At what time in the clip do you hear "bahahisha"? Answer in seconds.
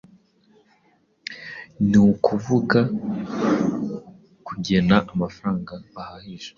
5.93-6.49